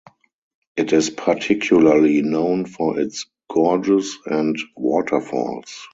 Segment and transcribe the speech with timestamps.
[0.77, 5.89] It is particularly known for its gorges and waterfalls.